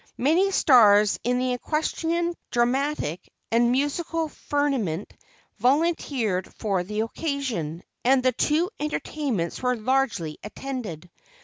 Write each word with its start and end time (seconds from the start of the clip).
Many 0.17 0.49
stars 0.49 1.19
in 1.23 1.37
the 1.37 1.53
Equestrian, 1.53 2.33
Dramatic 2.49 3.29
and 3.51 3.71
Musical 3.71 4.29
firmament 4.29 5.13
volunteered 5.59 6.51
for 6.55 6.81
the 6.81 7.01
occasion, 7.01 7.83
and 8.03 8.23
the 8.23 8.31
two 8.31 8.71
entertainments 8.79 9.61
were 9.61 9.75
largely 9.75 10.39
attended. 10.43 11.07